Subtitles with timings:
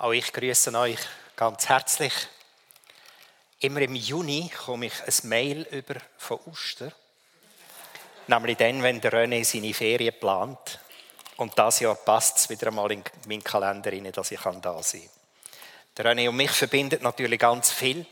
[0.00, 1.00] Auch ich grüße euch
[1.34, 2.12] ganz herzlich.
[3.58, 6.92] Immer im Juni komme ich ein Mail über von Uster.
[8.28, 10.78] Nämlich dann, wenn der René seine Ferien plant.
[11.38, 15.00] Und das Jahr passt es wieder einmal in meinen Kalender rein, dass ich da sein
[15.00, 15.10] kann.
[15.96, 18.06] Der René und mich verbindet natürlich ganz viel.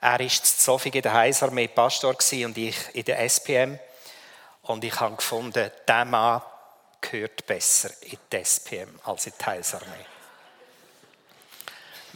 [0.00, 3.76] Er war Sofie in der Heilsarmee Pastor und ich in der SPM.
[4.62, 6.42] Und ich habe gefunden, dieser Mann
[7.00, 10.15] gehört besser in die SPM als in die Heilsarmee.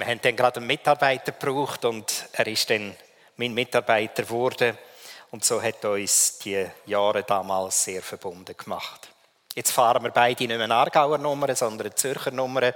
[0.00, 2.96] Wir haben dann gerade einen Mitarbeiter gebraucht und er ist dann
[3.36, 4.78] mein Mitarbeiter geworden.
[5.30, 9.10] Und so hat uns die Jahre damals sehr verbunden gemacht.
[9.54, 12.73] Jetzt fahren wir beide nicht mehr Aargauer Nummern, sondern Zürcher Nummern.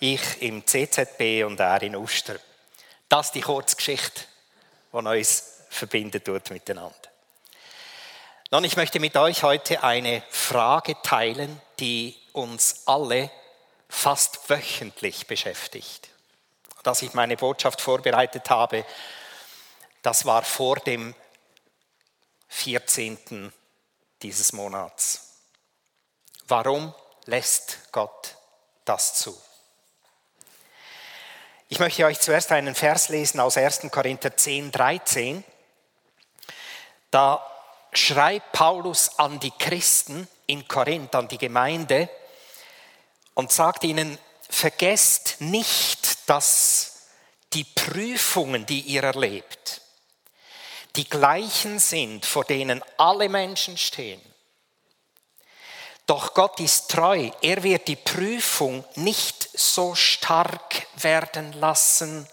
[0.00, 2.36] Ich im CZB und er in Uster.
[3.10, 4.22] Das ist die Kurzgeschichte,
[4.90, 6.94] die uns verbindet tut miteinander.
[8.50, 13.30] Nun, ich möchte mit euch heute eine Frage teilen, die uns alle
[13.90, 16.08] fast wöchentlich beschäftigt
[16.84, 18.84] dass ich meine Botschaft vorbereitet habe,
[20.02, 21.14] das war vor dem
[22.48, 23.52] 14.
[24.22, 25.40] dieses Monats.
[26.46, 28.36] Warum lässt Gott
[28.84, 29.36] das zu?
[31.68, 33.90] Ich möchte euch zuerst einen Vers lesen aus 1.
[33.90, 35.42] Korinther 10, 13.
[37.10, 37.44] Da
[37.92, 42.10] schreibt Paulus an die Christen in Korinth, an die Gemeinde
[43.32, 44.18] und sagt ihnen,
[44.50, 47.08] vergesst nicht, dass
[47.52, 49.80] die Prüfungen, die ihr erlebt,
[50.96, 54.20] die gleichen sind, vor denen alle Menschen stehen.
[56.06, 57.30] Doch Gott ist treu.
[57.40, 62.28] Er wird die Prüfung nicht so stark werden lassen,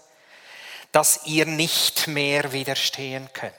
[0.92, 3.54] dass ihr nicht mehr widerstehen könnt.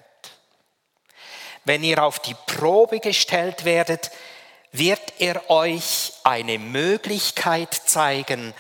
[1.66, 4.12] Wenn ihr auf die Probe gestellt werdet,
[4.72, 8.54] wird er euch eine Möglichkeit zeigen,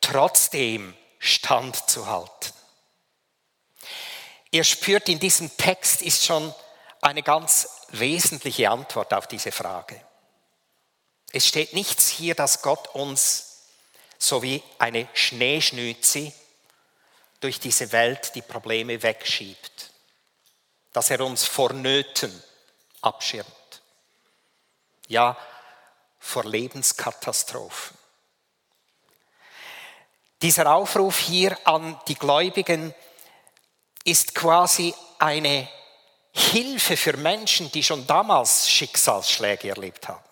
[0.00, 2.52] trotzdem standzuhalten.
[4.50, 6.52] Ihr spürt, in diesem Text ist schon
[7.00, 10.00] eine ganz wesentliche Antwort auf diese Frage.
[11.32, 13.46] Es steht nichts hier, dass Gott uns
[14.18, 16.32] so wie eine Schneeschnüzi
[17.38, 19.90] durch diese Welt die Probleme wegschiebt,
[20.92, 22.42] dass er uns vor Nöten
[23.00, 23.46] abschirmt,
[25.06, 25.36] ja
[26.18, 27.99] vor Lebenskatastrophen.
[30.42, 32.94] Dieser Aufruf hier an die Gläubigen
[34.04, 35.68] ist quasi eine
[36.32, 40.24] Hilfe für Menschen, die schon damals Schicksalsschläge erlebt haben.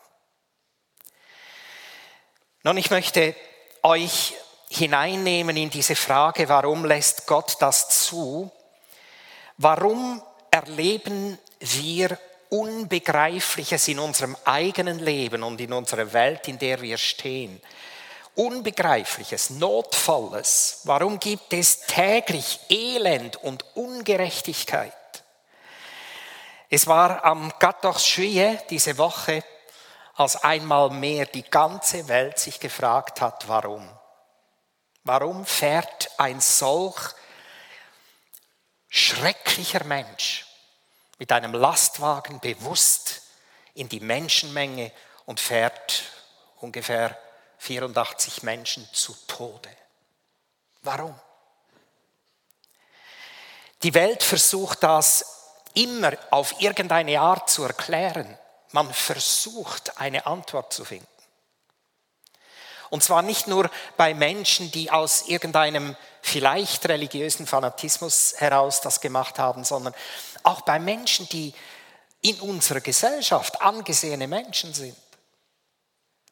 [2.62, 3.34] Nun, ich möchte
[3.82, 4.34] euch
[4.70, 8.50] hineinnehmen in diese Frage, warum lässt Gott das zu?
[9.58, 12.18] Warum erleben wir
[12.50, 17.60] Unbegreifliches in unserem eigenen Leben und in unserer Welt, in der wir stehen?
[18.38, 20.82] Unbegreifliches, Notvolles?
[20.84, 24.92] Warum gibt es täglich Elend und Ungerechtigkeit?
[26.70, 29.42] Es war am 14 Juillet diese Woche,
[30.14, 33.90] als einmal mehr die ganze Welt sich gefragt hat, warum.
[35.02, 37.14] Warum fährt ein solch
[38.88, 40.46] schrecklicher Mensch
[41.18, 43.22] mit einem Lastwagen bewusst
[43.74, 44.92] in die Menschenmenge
[45.26, 46.04] und fährt
[46.60, 47.18] ungefähr
[47.58, 49.70] 84 Menschen zu Tode.
[50.82, 51.14] Warum?
[53.82, 58.36] Die Welt versucht das immer auf irgendeine Art zu erklären.
[58.72, 61.06] Man versucht eine Antwort zu finden.
[62.90, 69.38] Und zwar nicht nur bei Menschen, die aus irgendeinem vielleicht religiösen Fanatismus heraus das gemacht
[69.38, 69.94] haben, sondern
[70.42, 71.52] auch bei Menschen, die
[72.22, 74.96] in unserer Gesellschaft angesehene Menschen sind.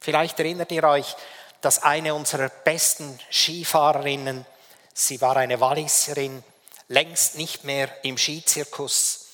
[0.01, 1.17] Vielleicht erinnert ihr euch,
[1.61, 4.47] dass eine unserer besten Skifahrerinnen,
[4.95, 6.45] sie war eine Walliserin,
[6.89, 9.29] längst nicht mehr im Skizirkus.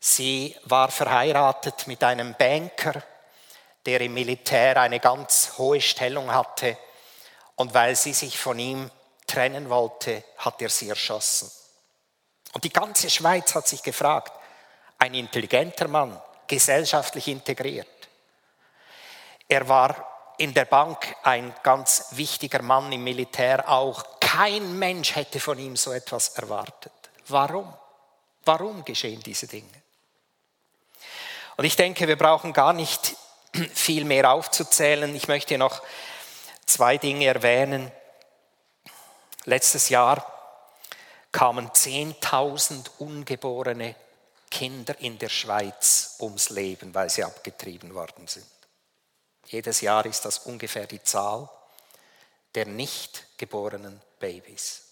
[0.00, 3.02] Sie war verheiratet mit einem Banker,
[3.84, 6.76] der im Militär eine ganz hohe Stellung hatte.
[7.56, 8.90] Und weil sie sich von ihm
[9.26, 11.50] trennen wollte, hat er sie erschossen.
[12.52, 14.32] Und die ganze Schweiz hat sich gefragt,
[14.98, 17.88] ein intelligenter Mann, gesellschaftlich integriert,
[19.48, 24.04] er war in der Bank ein ganz wichtiger Mann im Militär auch.
[24.20, 26.92] Kein Mensch hätte von ihm so etwas erwartet.
[27.28, 27.72] Warum?
[28.44, 29.82] Warum geschehen diese Dinge?
[31.56, 33.16] Und ich denke, wir brauchen gar nicht
[33.74, 35.14] viel mehr aufzuzählen.
[35.14, 35.82] Ich möchte noch
[36.66, 37.90] zwei Dinge erwähnen.
[39.44, 40.32] Letztes Jahr
[41.32, 43.94] kamen 10.000 ungeborene
[44.50, 48.46] Kinder in der Schweiz ums Leben, weil sie abgetrieben worden sind.
[49.46, 51.48] Jedes Jahr ist das ungefähr die Zahl
[52.56, 54.82] der nicht geborenen Babys.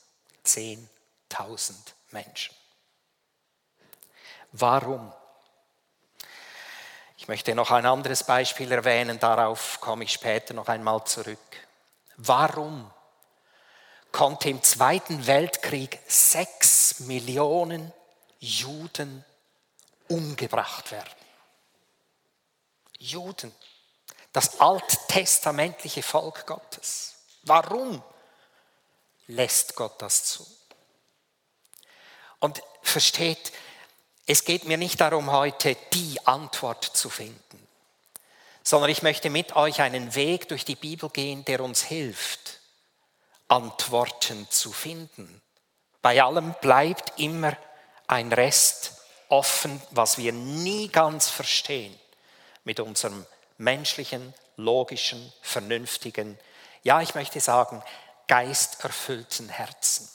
[0.44, 1.74] 10.000
[2.10, 2.54] Menschen.
[4.52, 5.12] Warum?
[7.16, 11.38] Ich möchte noch ein anderes Beispiel erwähnen, darauf komme ich später noch einmal zurück.
[12.18, 12.92] Warum
[14.12, 17.92] konnte im Zweiten Weltkrieg sechs Millionen
[18.40, 19.24] Juden
[20.08, 21.08] umgebracht werden?
[22.98, 23.54] Juden,
[24.34, 27.14] das alttestamentliche Volk Gottes.
[27.44, 28.02] Warum
[29.28, 30.44] lässt Gott das zu?
[32.40, 33.52] Und versteht,
[34.26, 37.68] es geht mir nicht darum, heute die Antwort zu finden,
[38.64, 42.60] sondern ich möchte mit euch einen Weg durch die Bibel gehen, der uns hilft,
[43.46, 45.42] Antworten zu finden.
[46.02, 47.56] Bei allem bleibt immer
[48.08, 48.94] ein Rest
[49.28, 51.96] offen, was wir nie ganz verstehen
[52.64, 53.24] mit unserem
[53.58, 56.38] menschlichen, logischen, vernünftigen,
[56.82, 57.82] ja, ich möchte sagen,
[58.28, 60.08] geisterfüllten Herzen.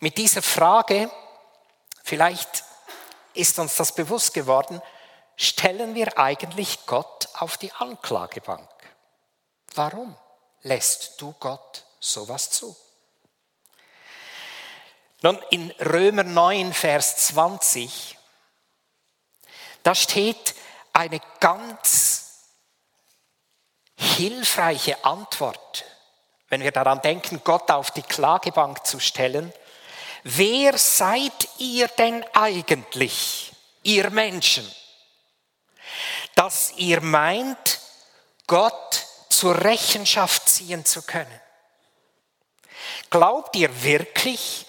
[0.00, 1.10] Mit dieser Frage
[2.02, 2.64] vielleicht
[3.34, 4.82] ist uns das bewusst geworden,
[5.36, 8.68] stellen wir eigentlich Gott auf die Anklagebank.
[9.74, 10.16] Warum
[10.62, 12.76] lässt du Gott sowas zu?
[15.22, 18.18] Nun, in Römer 9, Vers 20,
[19.84, 20.54] da steht
[20.92, 22.48] eine ganz
[23.96, 25.84] hilfreiche Antwort,
[26.48, 29.52] wenn wir daran denken, Gott auf die Klagebank zu stellen
[30.22, 33.52] wer seid ihr denn eigentlich,
[33.82, 34.70] ihr Menschen,
[36.34, 37.80] dass ihr meint,
[38.46, 41.40] Gott zur Rechenschaft ziehen zu können?
[43.10, 44.66] Glaubt ihr wirklich,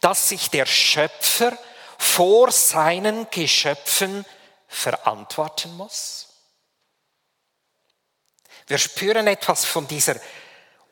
[0.00, 1.56] dass sich der Schöpfer
[1.98, 4.24] vor seinen Geschöpfen
[4.74, 6.28] verantworten muss?
[8.66, 10.16] Wir spüren etwas von dieser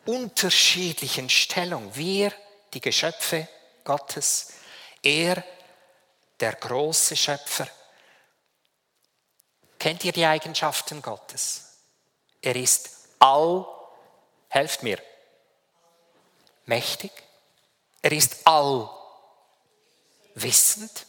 [0.04, 1.94] unterschiedlichen Stellung.
[1.94, 2.32] Wir,
[2.74, 3.48] die Geschöpfe,
[3.84, 4.52] Gottes.
[5.02, 5.42] Er,
[6.38, 7.66] der große Schöpfer.
[9.78, 11.78] Kennt ihr die Eigenschaften Gottes?
[12.40, 13.66] Er ist all,
[14.48, 14.98] helft mir,
[16.66, 17.10] mächtig.
[18.02, 18.88] Er ist all
[20.34, 21.06] wissend.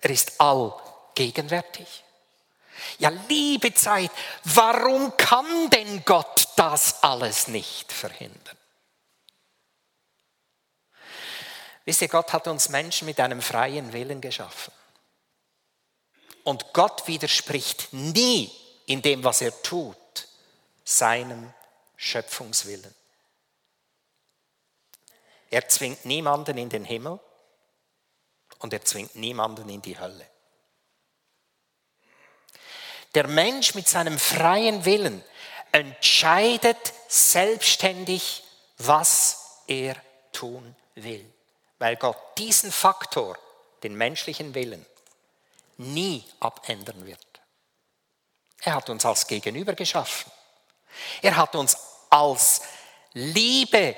[0.00, 0.74] Er ist all
[1.14, 2.04] gegenwärtig.
[2.98, 4.10] Ja, liebe Zeit,
[4.44, 8.58] warum kann denn Gott das alles nicht verhindern?
[11.84, 14.72] Wisst ihr, Gott hat uns Menschen mit einem freien Willen geschaffen.
[16.42, 18.50] Und Gott widerspricht nie
[18.86, 19.96] in dem, was er tut,
[20.84, 21.52] seinem
[21.96, 22.94] Schöpfungswillen.
[25.50, 27.20] Er zwingt niemanden in den Himmel
[28.58, 30.28] und er zwingt niemanden in die Hölle.
[33.14, 35.22] Der Mensch mit seinem freien Willen
[35.72, 38.42] entscheidet selbstständig,
[38.78, 39.96] was er
[40.32, 41.24] tun will
[41.84, 43.36] weil Gott diesen Faktor,
[43.82, 44.86] den menschlichen Willen,
[45.76, 47.20] nie abändern wird.
[48.62, 50.32] Er hat uns als Gegenüber geschaffen.
[51.20, 51.76] Er hat uns
[52.08, 52.62] als
[53.12, 53.96] Liebe,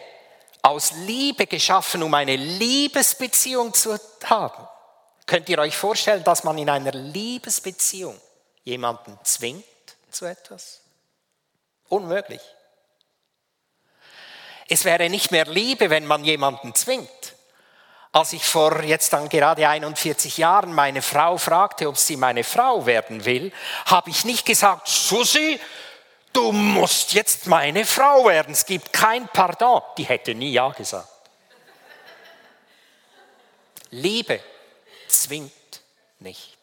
[0.63, 4.67] aus Liebe geschaffen, um eine Liebesbeziehung zu haben.
[5.27, 8.21] Könnt ihr euch vorstellen, dass man in einer Liebesbeziehung
[8.67, 9.65] jemanden zwingt
[10.11, 10.83] zu etwas?
[11.89, 12.43] Unmöglich.
[14.69, 17.09] Es wäre nicht mehr Liebe, wenn man jemanden zwingt.
[18.11, 22.87] Als ich vor jetzt dann gerade 41 Jahren meine Frau fragte, ob sie meine Frau
[22.87, 23.53] werden will,
[23.85, 25.61] habe ich nicht gesagt, Susi,
[26.33, 28.53] du musst jetzt meine Frau werden.
[28.53, 29.83] Es gibt kein Pardon.
[29.97, 31.09] Die hätte nie Ja gesagt.
[33.91, 34.41] Liebe
[35.07, 35.53] zwingt
[36.19, 36.56] nicht.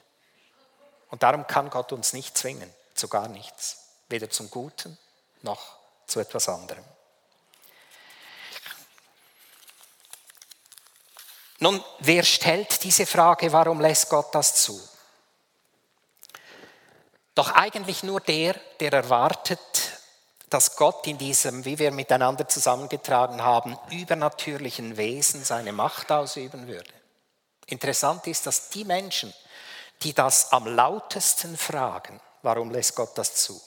[1.13, 3.89] Und darum kann Gott uns nicht zwingen, zu gar nichts.
[4.09, 4.97] Weder zum Guten
[5.43, 5.77] noch
[6.07, 6.83] zu etwas anderem.
[11.59, 14.81] Nun, wer stellt diese Frage, warum lässt Gott das zu?
[17.35, 19.59] Doch eigentlich nur der, der erwartet,
[20.49, 26.91] dass Gott in diesem, wie wir miteinander zusammengetragen haben, übernatürlichen Wesen seine Macht ausüben würde.
[27.67, 29.31] Interessant ist, dass die Menschen,
[30.03, 33.59] die das am lautesten fragen, warum lässt Gott das zu,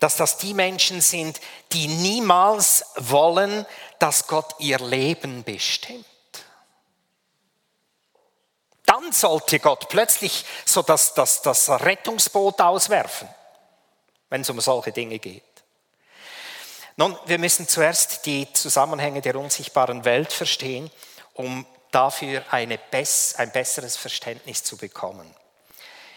[0.00, 1.40] dass das die Menschen sind,
[1.72, 3.66] die niemals wollen,
[3.98, 6.06] dass Gott ihr Leben bestimmt
[8.92, 13.26] dann sollte Gott plötzlich so das, das, das Rettungsboot auswerfen,
[14.28, 15.42] wenn es um solche Dinge geht.
[16.96, 20.90] Nun, wir müssen zuerst die Zusammenhänge der unsichtbaren Welt verstehen,
[21.32, 25.32] um dafür eine, ein besseres Verständnis zu bekommen.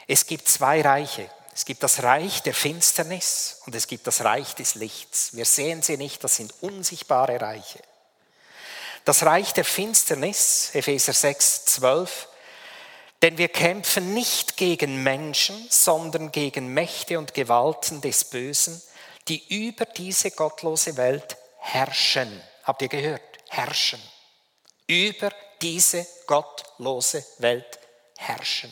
[0.08, 1.30] Es gibt zwei Reiche.
[1.54, 5.36] Es gibt das Reich der Finsternis und es gibt das Reich des Lichts.
[5.36, 7.80] Wir sehen sie nicht, das sind unsichtbare Reiche.
[9.06, 12.28] Das Reich der Finsternis, Epheser 6, 12,
[13.22, 18.82] denn wir kämpfen nicht gegen Menschen, sondern gegen Mächte und Gewalten des Bösen,
[19.28, 22.42] die über diese gottlose Welt herrschen.
[22.64, 23.22] Habt ihr gehört?
[23.50, 24.02] Herrschen.
[24.88, 25.32] Über
[25.66, 27.80] diese gottlose Welt
[28.18, 28.72] herrschen.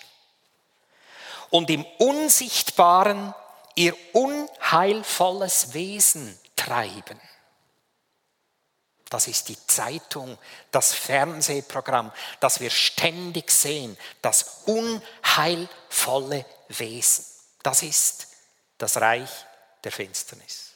[1.49, 3.33] Und im Unsichtbaren
[3.73, 7.19] ihr unheilvolles Wesen treiben.
[9.09, 10.37] Das ist die Zeitung,
[10.69, 17.25] das Fernsehprogramm, das wir ständig sehen, das unheilvolle Wesen.
[17.63, 18.27] Das ist
[18.77, 19.31] das Reich
[19.83, 20.73] der Finsternis.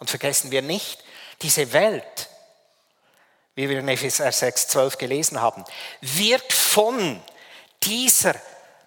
[0.00, 1.04] Und vergessen wir nicht,
[1.42, 2.25] diese Welt,
[3.56, 5.64] wie wir in Epheser 6, 12 gelesen haben,
[6.00, 7.20] wird von
[7.82, 8.34] dieser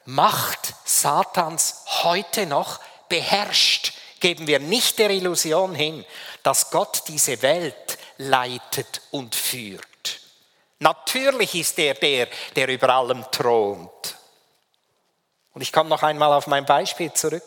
[0.05, 3.93] Macht Satans heute noch beherrscht.
[4.19, 6.05] Geben wir nicht der Illusion hin,
[6.43, 9.85] dass Gott diese Welt leitet und führt.
[10.79, 14.17] Natürlich ist er der, der über allem thront.
[15.53, 17.43] Und ich komme noch einmal auf mein Beispiel zurück.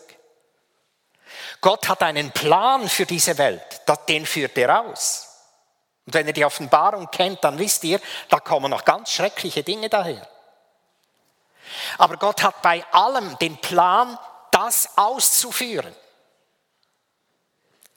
[1.61, 3.63] Gott hat einen Plan für diese Welt,
[4.09, 5.32] den führt er aus.
[6.05, 9.89] Und wenn ihr die Offenbarung kennt, dann wisst ihr, da kommen noch ganz schreckliche Dinge
[9.89, 10.27] daher.
[11.97, 14.17] Aber Gott hat bei allem den Plan,
[14.51, 15.95] das auszuführen.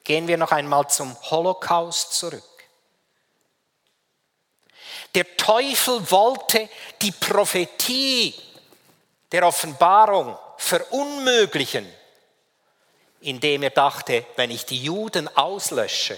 [0.03, 2.43] Gehen wir noch einmal zum Holocaust zurück.
[5.13, 6.69] Der Teufel wollte
[7.01, 8.33] die Prophetie
[9.31, 11.91] der Offenbarung verunmöglichen,
[13.21, 16.17] indem er dachte, wenn ich die Juden auslösche,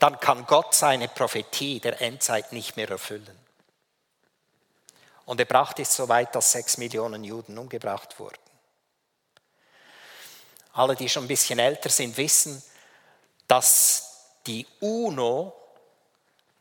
[0.00, 3.38] dann kann Gott seine Prophetie der Endzeit nicht mehr erfüllen.
[5.26, 8.38] Und er brachte es so weit, dass sechs Millionen Juden umgebracht wurden.
[10.72, 12.62] Alle, die schon ein bisschen älter sind, wissen,
[13.46, 15.54] dass die UNO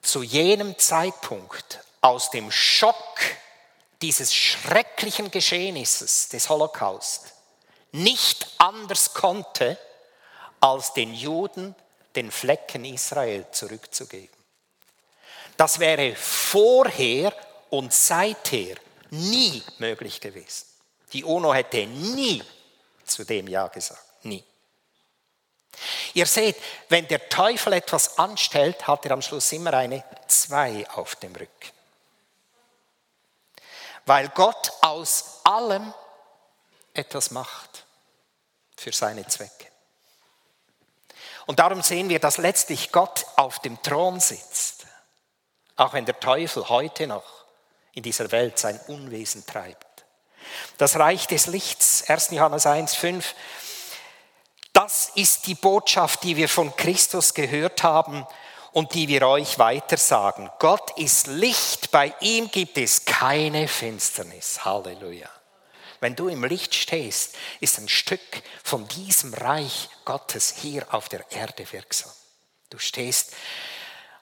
[0.02, 3.20] zu jenem Zeitpunkt aus dem Schock
[4.02, 7.34] dieses schrecklichen Geschehnisses des Holocaust
[7.92, 9.78] nicht anders konnte,
[10.60, 11.76] als den Juden
[12.20, 14.38] den Flecken Israel zurückzugeben.
[15.56, 17.34] Das wäre vorher
[17.70, 18.76] und seither
[19.10, 20.66] nie möglich gewesen.
[21.14, 22.44] Die UNO hätte nie
[23.06, 24.04] zu dem Ja gesagt.
[24.24, 24.44] Nie.
[26.14, 26.58] Ihr seht,
[26.90, 31.72] wenn der Teufel etwas anstellt, hat er am Schluss immer eine Zwei auf dem Rücken.
[34.06, 35.94] Weil Gott aus allem
[36.94, 37.86] etwas macht
[38.78, 39.69] für seine Zwecke.
[41.50, 44.86] Und darum sehen wir, dass letztlich Gott auf dem Thron sitzt,
[45.78, 47.24] auch wenn der Teufel heute noch
[47.96, 50.06] in dieser Welt sein Unwesen treibt.
[50.78, 52.30] Das Reich des Lichts, 1.
[52.34, 53.34] Johannes 1, 5,
[54.74, 58.28] das ist die Botschaft, die wir von Christus gehört haben
[58.72, 60.52] und die wir euch weitersagen.
[60.60, 64.66] Gott ist Licht, bei ihm gibt es keine Finsternis.
[64.66, 65.30] Halleluja.
[66.00, 68.22] Wenn du im Licht stehst, ist ein Stück
[68.64, 72.12] von diesem Reich Gottes hier auf der Erde wirksam.
[72.72, 73.36] Du stehst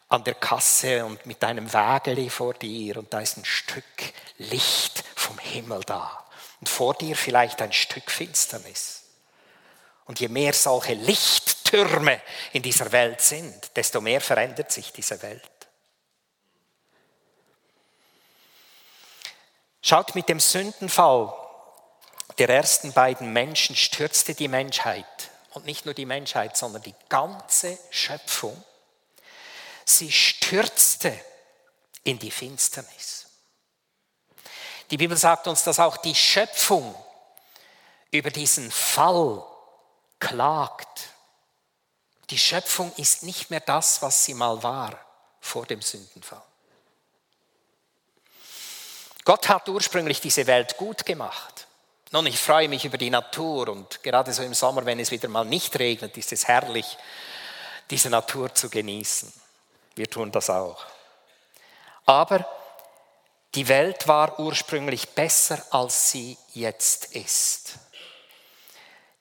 [0.10, 3.86] an der Kasse und mit deinem Wägeli vor dir und da ist ein Stück
[4.38, 6.26] Licht vom Himmel da.
[6.60, 9.04] Und vor dir vielleicht ein Stück Finsternis.
[10.04, 15.70] Und je mehr solche Lichttürme in dieser Welt sind, desto mehr verändert sich diese Welt.
[19.82, 21.34] Schaut mit dem Sündenfall
[22.40, 25.32] der ersten beiden Menschen stürzte die Menschheit.
[25.58, 28.64] Und nicht nur die Menschheit, sondern die ganze Schöpfung.
[29.86, 31.20] Sie stürzte
[32.04, 33.26] in die Finsternis.
[34.92, 36.94] Die Bibel sagt uns, dass auch die Schöpfung
[38.12, 39.44] über diesen Fall
[40.20, 41.10] klagt.
[42.30, 45.04] Die Schöpfung ist nicht mehr das, was sie mal war
[45.42, 46.44] vor dem Sündenfall.
[49.26, 51.67] Gott hat ursprünglich diese Welt gut gemacht.
[52.12, 55.28] Nun, ich freue mich über die Natur und gerade so im Sommer, wenn es wieder
[55.28, 56.98] mal nicht regnet, ist es herrlich,
[57.90, 59.32] diese Natur zu genießen.
[59.96, 60.86] Wir tun das auch.
[62.06, 62.48] Aber
[63.56, 67.76] die Welt war ursprünglich besser, als sie jetzt ist.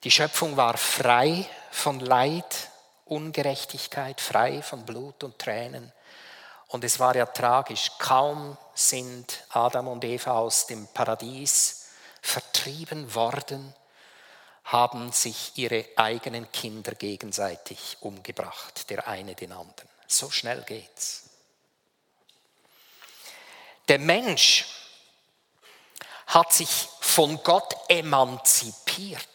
[0.05, 2.69] Die Schöpfung war frei von Leid,
[3.03, 5.91] Ungerechtigkeit, frei von Blut und Tränen.
[6.67, 11.86] Und es war ja tragisch, kaum sind Adam und Eva aus dem Paradies
[12.27, 13.73] vertrieben worden,
[14.65, 19.89] haben sich ihre eigenen Kinder gegenseitig umgebracht, der eine den anderen.
[20.07, 21.29] So schnell geht's.
[23.87, 24.65] Der Mensch
[26.27, 29.25] hat sich von Gott emanzipiert.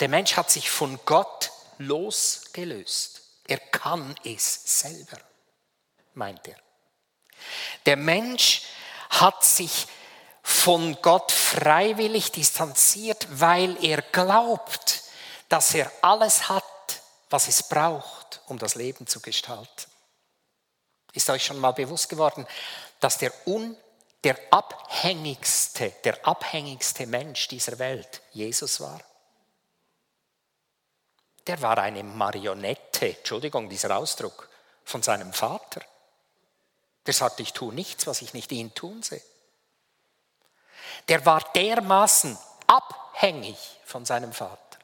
[0.00, 3.22] Der Mensch hat sich von Gott losgelöst.
[3.46, 5.20] Er kann es selber,
[6.14, 6.58] meint er.
[7.86, 8.62] Der Mensch
[9.10, 9.86] hat sich
[10.46, 15.02] von Gott freiwillig distanziert, weil er glaubt,
[15.48, 16.62] dass er alles hat,
[17.30, 19.90] was es braucht, um das Leben zu gestalten.
[21.14, 22.46] Ist euch schon mal bewusst geworden,
[23.00, 23.74] dass der, un,
[24.22, 29.00] der abhängigste, der abhängigste Mensch dieser Welt Jesus war?
[31.46, 34.50] Der war eine Marionette, Entschuldigung, dieser Ausdruck,
[34.84, 35.80] von seinem Vater.
[37.06, 39.22] Der sagte, ich tue nichts, was ich nicht ihn tun sehe.
[41.08, 44.78] Der war dermaßen abhängig von seinem Vater.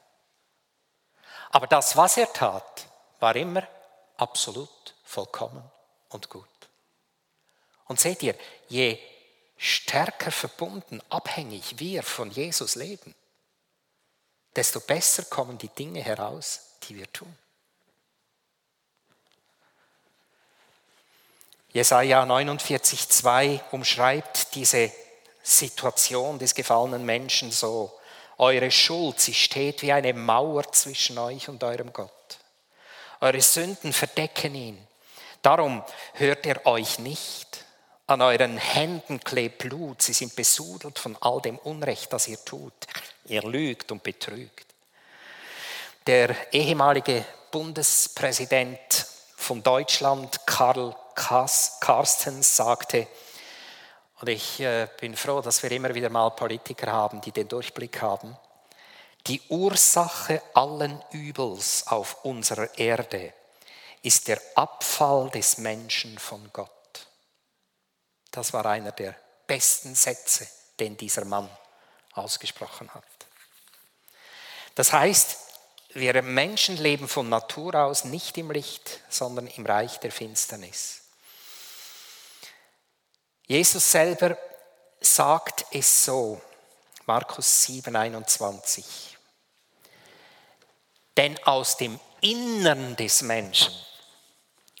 [1.51, 2.87] Aber das, was er tat,
[3.19, 3.67] war immer
[4.17, 5.63] absolut vollkommen
[6.09, 6.47] und gut.
[7.87, 8.35] Und seht ihr,
[8.69, 8.97] je
[9.57, 13.13] stärker verbunden, abhängig wir von Jesus leben,
[14.55, 17.37] desto besser kommen die Dinge heraus, die wir tun.
[21.73, 24.91] Jesaja 49,2 umschreibt diese
[25.43, 27.97] Situation des gefallenen Menschen so.
[28.37, 32.11] Eure Schuld, sie steht wie eine Mauer zwischen euch und eurem Gott.
[33.19, 34.87] Eure Sünden verdecken ihn.
[35.41, 35.83] Darum
[36.13, 37.65] hört er euch nicht.
[38.07, 40.01] An euren Händen klebt Blut.
[40.01, 42.73] Sie sind besudelt von all dem Unrecht, das ihr tut.
[43.25, 44.65] Ihr lügt und betrügt.
[46.07, 49.05] Der ehemalige Bundespräsident
[49.37, 53.07] von Deutschland, Karl Carstens, sagte,
[54.21, 58.01] und ich äh, bin froh, dass wir immer wieder mal Politiker haben, die den Durchblick
[58.01, 58.37] haben.
[59.25, 63.33] Die Ursache allen Übels auf unserer Erde
[64.03, 67.07] ist der Abfall des Menschen von Gott.
[68.29, 69.15] Das war einer der
[69.47, 70.47] besten Sätze,
[70.79, 71.49] den dieser Mann
[72.13, 73.03] ausgesprochen hat.
[74.75, 75.37] Das heißt,
[75.93, 81.00] wir Menschen leben von Natur aus nicht im Licht, sondern im Reich der Finsternis.
[83.51, 84.37] Jesus selber
[85.01, 86.39] sagt es so,
[87.05, 89.17] Markus 7, 21.
[91.17, 93.73] Denn aus dem Innern des Menschen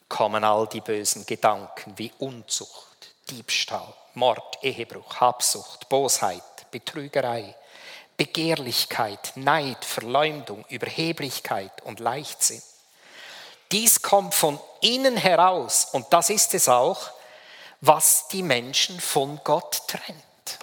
[0.07, 7.53] kommen all die bösen Gedanken wie Unzucht, Diebstahl, Mord, Ehebruch, Habsucht, Bosheit, Betrügerei,
[8.15, 12.63] Begehrlichkeit, Neid, Verleumdung, Überheblichkeit und Leichtsinn.
[13.73, 17.11] Dies kommt von innen heraus und das ist es auch,
[17.81, 20.59] was die Menschen von Gott trennt.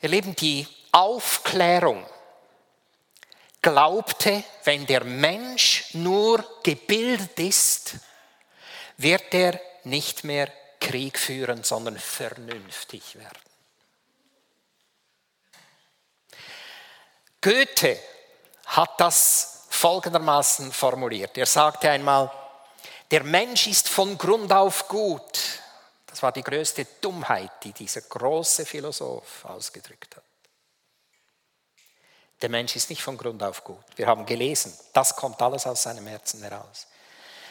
[0.00, 2.06] Ihr Lieben, die Aufklärung
[3.60, 7.96] glaubte, wenn der Mensch nur gebildet ist,
[8.96, 13.40] wird er nicht mehr Krieg führen, sondern vernünftig werden.
[17.40, 17.98] Goethe
[18.66, 21.36] hat das folgendermaßen formuliert.
[21.36, 22.30] Er sagte einmal,
[23.10, 25.60] der Mensch ist von Grund auf gut.
[26.06, 30.24] Das war die größte Dummheit, die dieser große Philosoph ausgedrückt hat.
[32.40, 33.84] Der Mensch ist nicht von Grund auf gut.
[33.96, 36.86] Wir haben gelesen, das kommt alles aus seinem Herzen heraus.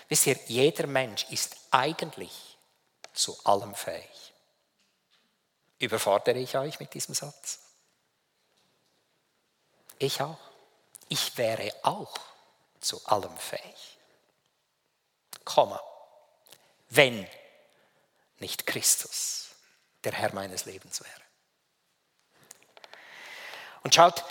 [0.07, 2.57] Wisst ihr, jeder Mensch ist eigentlich
[3.13, 4.33] zu allem fähig.
[5.79, 7.59] Überfordere ich euch mit diesem Satz?
[9.97, 10.37] Ich auch.
[11.09, 12.13] Ich wäre auch
[12.79, 13.94] zu allem fähig.
[15.45, 15.81] Komma,
[16.89, 17.27] wenn
[18.39, 19.49] nicht Christus
[20.03, 21.21] der Herr meines Lebens wäre.
[23.84, 24.23] Und schaut,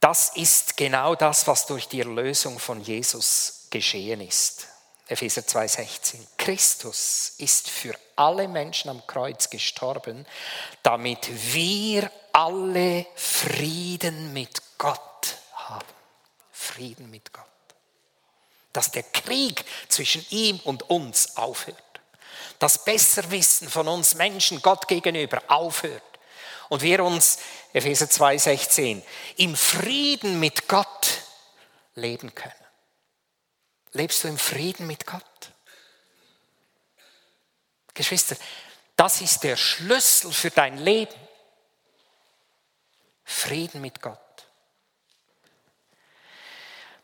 [0.00, 4.68] das ist genau das, was durch die Erlösung von Jesus geschehen ist.
[5.08, 6.18] Epheser 2,16.
[6.36, 10.26] Christus ist für alle Menschen am Kreuz gestorben,
[10.82, 15.86] damit wir alle Frieden mit Gott haben.
[16.50, 17.55] Frieden mit Gott
[18.76, 21.82] dass der Krieg zwischen ihm und uns aufhört.
[22.58, 26.02] Das Besserwissen von uns Menschen Gott gegenüber aufhört.
[26.68, 27.38] Und wir uns,
[27.72, 29.02] Epheser 2,16,
[29.36, 31.22] im Frieden mit Gott
[31.94, 32.52] leben können.
[33.92, 35.22] Lebst du im Frieden mit Gott?
[37.94, 38.36] Geschwister,
[38.94, 41.14] das ist der Schlüssel für dein Leben.
[43.24, 44.18] Frieden mit Gott.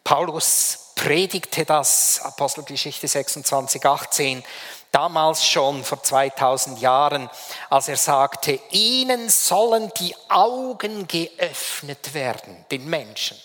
[0.04, 4.44] Paulus predigte das, Apostelgeschichte 26, 18,
[4.92, 7.28] damals schon vor 2000 Jahren,
[7.70, 13.36] als er sagte, ihnen sollen die Augen geöffnet werden, den Menschen,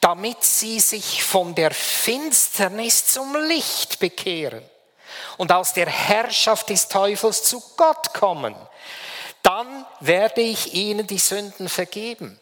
[0.00, 4.62] damit sie sich von der Finsternis zum Licht bekehren
[5.38, 8.54] und aus der Herrschaft des Teufels zu Gott kommen.
[9.42, 12.38] Dann werde ich ihnen die Sünden vergeben.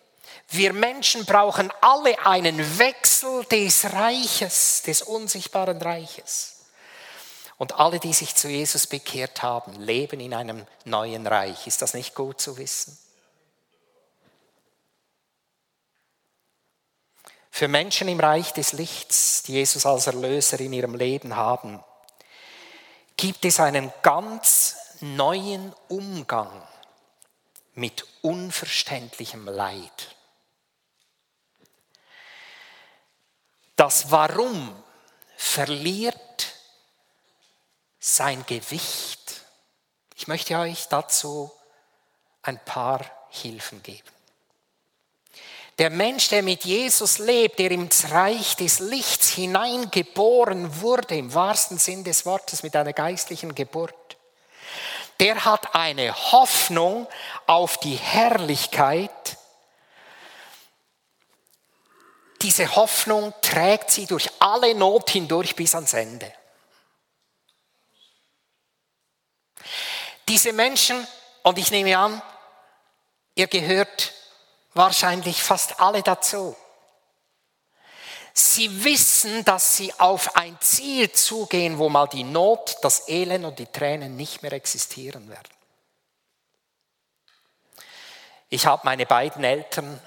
[0.50, 6.56] Wir Menschen brauchen alle einen Wechsel des Reiches, des unsichtbaren Reiches.
[7.56, 11.66] Und alle, die sich zu Jesus bekehrt haben, leben in einem neuen Reich.
[11.66, 12.98] Ist das nicht gut zu wissen?
[17.50, 21.84] Für Menschen im Reich des Lichts, die Jesus als Erlöser in ihrem Leben haben,
[23.16, 26.50] gibt es einen ganz neuen Umgang
[27.74, 30.16] mit unverständlichem Leid.
[33.80, 34.74] Das Warum
[35.38, 36.52] verliert
[37.98, 39.40] sein Gewicht.
[40.16, 41.50] Ich möchte euch dazu
[42.42, 44.10] ein paar Hilfen geben.
[45.78, 51.78] Der Mensch, der mit Jesus lebt, der ins Reich des Lichts hineingeboren wurde, im wahrsten
[51.78, 54.18] Sinn des Wortes mit einer geistlichen Geburt,
[55.20, 57.08] der hat eine Hoffnung
[57.46, 59.38] auf die Herrlichkeit.
[62.42, 66.32] Diese Hoffnung trägt sie durch alle Not hindurch bis ans Ende.
[70.26, 71.06] Diese Menschen,
[71.42, 72.22] und ich nehme an,
[73.34, 74.12] ihr gehört
[74.74, 76.56] wahrscheinlich fast alle dazu.
[78.32, 83.58] Sie wissen, dass sie auf ein Ziel zugehen, wo mal die Not, das Elend und
[83.58, 85.52] die Tränen nicht mehr existieren werden.
[88.48, 90.00] Ich habe meine beiden Eltern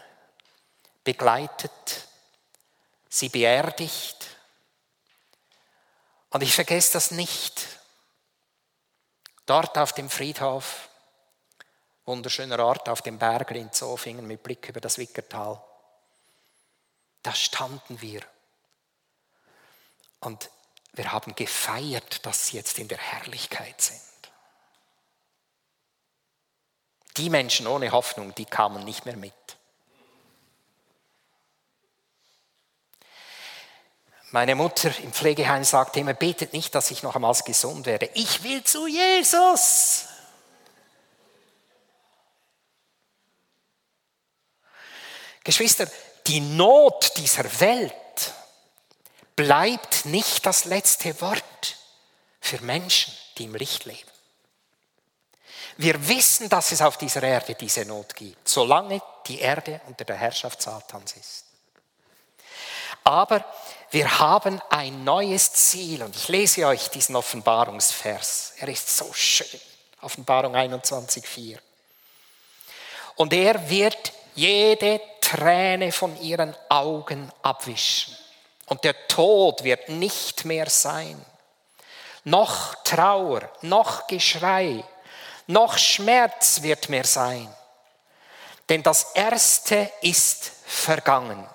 [1.04, 2.08] begleitet,
[3.14, 4.26] sie beerdigt
[6.32, 7.68] und ich vergesse das nicht.
[9.46, 10.90] Dort auf dem Friedhof
[12.06, 15.64] wunderschöner Ort auf dem Berg in Zofingen mit Blick über das Wickertal.
[17.22, 18.22] Da standen wir
[20.20, 20.50] und
[20.94, 24.02] wir haben gefeiert, dass sie jetzt in der Herrlichkeit sind.
[27.18, 29.34] Die Menschen ohne Hoffnung, die kamen nicht mehr mit.
[34.34, 38.10] Meine Mutter im Pflegeheim sagte immer, betet nicht, dass ich noch einmal gesund werde.
[38.16, 40.06] Ich will zu Jesus.
[45.44, 45.88] Geschwister,
[46.26, 47.94] die Not dieser Welt
[49.36, 51.78] bleibt nicht das letzte Wort
[52.42, 54.10] für Menschen, die im Licht leben.
[55.78, 60.16] Wir wissen, dass es auf dieser Erde diese Not gibt, solange die Erde unter der
[60.16, 61.46] Herrschaft Satans ist.
[63.04, 63.46] Aber
[63.94, 68.54] wir haben ein neues Ziel und ich lese euch diesen Offenbarungsvers.
[68.58, 69.62] Er ist so schön.
[70.02, 71.60] Offenbarung 21.4.
[73.18, 78.18] Und er wird jede Träne von ihren Augen abwischen.
[78.66, 81.24] Und der Tod wird nicht mehr sein.
[82.24, 84.84] Noch Trauer, noch Geschrei,
[85.46, 87.48] noch Schmerz wird mehr sein.
[88.70, 91.48] Denn das Erste ist vergangen.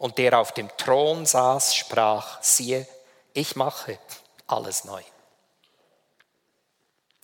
[0.00, 2.84] Und der auf dem Thron saß, sprach, siehe,
[3.32, 4.00] ich mache
[4.48, 5.02] alles neu.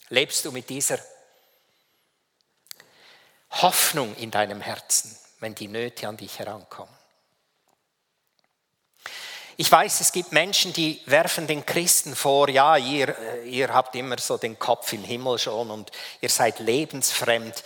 [0.09, 1.01] Lebst du mit dieser
[3.51, 5.19] Hoffnung in deinem Herzen?
[5.41, 6.95] wenn die Nöte an dich herankommen.
[9.59, 13.95] Ich weiß, es gibt Menschen, die werfen den Christen vor, ja, ihr, äh, ihr habt
[13.95, 17.63] immer so den Kopf im Himmel schon und ihr seid lebensfremd.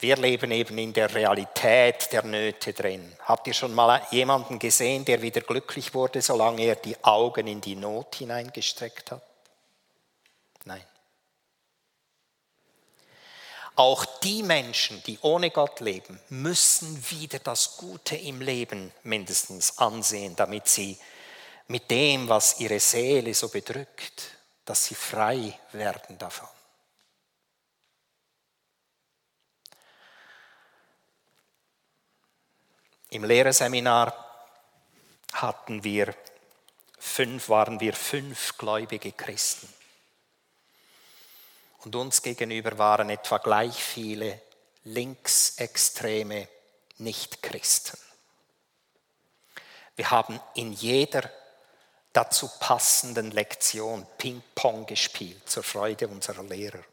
[0.00, 3.14] Wir leben eben in der Realität der Nöte drin.
[3.20, 7.60] Habt ihr schon mal jemanden gesehen, der wieder glücklich wurde, solange er die Augen in
[7.60, 9.22] die Not hineingestreckt hat?
[10.64, 10.84] Nein.
[13.76, 20.34] Auch die Menschen, die ohne Gott leben, müssen wieder das Gute im Leben mindestens ansehen,
[20.34, 20.98] damit sie
[21.68, 24.30] mit dem, was ihre Seele so bedrückt,
[24.64, 26.48] dass sie frei werden davon.
[33.10, 34.14] Im Lehrerseminar
[35.32, 36.14] hatten wir
[36.96, 39.68] fünf, waren wir fünf gläubige Christen.
[41.78, 44.40] Und uns gegenüber waren etwa gleich viele
[44.84, 46.46] linksextreme
[46.98, 47.98] Nichtchristen.
[49.96, 51.28] Wir haben in jeder
[52.12, 56.84] dazu passenden Lektion Ping-Pong gespielt zur Freude unserer Lehrer.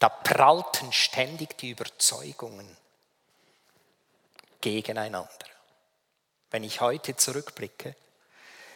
[0.00, 2.76] Da prallten ständig die Überzeugungen
[4.60, 5.46] gegeneinander.
[6.50, 7.94] Wenn ich heute zurückblicke,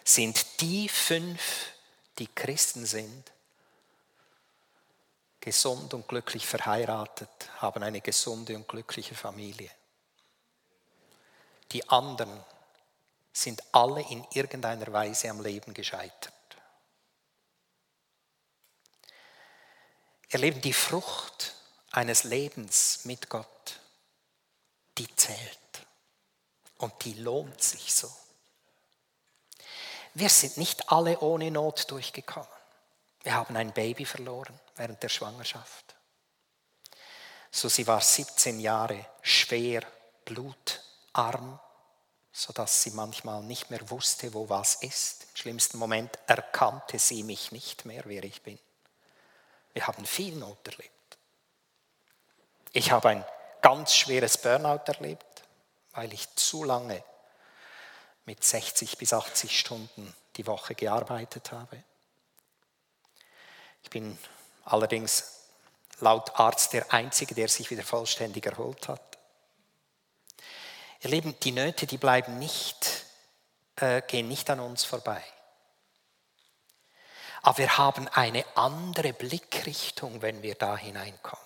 [0.04, 1.72] sind die fünf
[2.18, 3.32] die Christen sind,
[5.40, 9.70] gesund und glücklich verheiratet, haben eine gesunde und glückliche Familie.
[11.72, 12.44] Die anderen
[13.32, 16.34] sind alle in irgendeiner Weise am Leben gescheitert.
[20.28, 21.54] Erleben die Frucht
[21.90, 23.80] eines Lebens mit Gott,
[24.98, 25.61] die zählt
[26.82, 28.10] und die lohnt sich so.
[30.14, 32.48] Wir sind nicht alle ohne Not durchgekommen.
[33.22, 35.94] Wir haben ein Baby verloren während der Schwangerschaft.
[37.52, 39.82] Susi war 17 Jahre schwer,
[40.24, 41.60] blutarm,
[42.32, 45.24] sodass sie manchmal nicht mehr wusste, wo was ist.
[45.30, 48.58] Im schlimmsten Moment erkannte sie mich nicht mehr, wer ich bin.
[49.72, 50.90] Wir haben viel Not erlebt.
[52.72, 53.24] Ich habe ein
[53.60, 55.24] ganz schweres Burnout erlebt,
[55.92, 57.02] weil ich zu lange
[58.24, 61.82] mit 60 bis 80 Stunden die Woche gearbeitet habe.
[63.82, 64.16] Ich bin
[64.64, 65.42] allerdings
[66.00, 69.18] laut Arzt der Einzige, der sich wieder vollständig erholt hat.
[71.00, 73.04] Ihr Leben, die Nöte, die bleiben nicht,
[73.76, 75.22] äh, gehen nicht an uns vorbei.
[77.42, 81.44] Aber wir haben eine andere Blickrichtung, wenn wir da hineinkommen.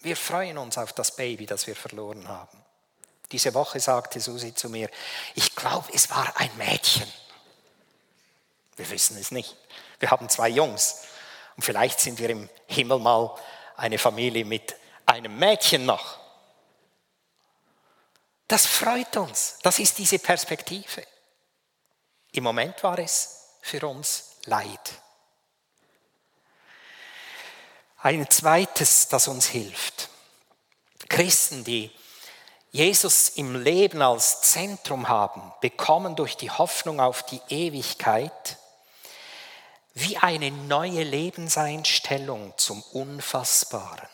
[0.00, 2.61] Wir freuen uns auf das Baby, das wir verloren haben.
[3.32, 4.90] Diese Woche sagte Susi zu mir,
[5.34, 7.10] ich glaube, es war ein Mädchen.
[8.76, 9.56] Wir wissen es nicht.
[9.98, 11.04] Wir haben zwei Jungs.
[11.56, 13.34] Und vielleicht sind wir im Himmel mal
[13.76, 16.18] eine Familie mit einem Mädchen noch.
[18.48, 19.58] Das freut uns.
[19.62, 21.06] Das ist diese Perspektive.
[22.32, 25.00] Im Moment war es für uns Leid.
[27.98, 30.10] Ein zweites, das uns hilft.
[31.08, 31.90] Christen, die
[32.72, 38.56] Jesus im Leben als Zentrum haben, bekommen durch die Hoffnung auf die Ewigkeit
[39.92, 44.08] wie eine neue Lebenseinstellung zum Unfassbaren.